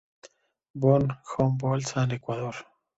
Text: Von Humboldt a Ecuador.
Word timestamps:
Von 0.73 1.15
Humboldt 1.37 1.95
a 1.95 2.07
Ecuador. 2.09 2.55